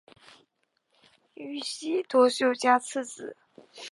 [1.35, 3.37] 宇喜多秀家次子。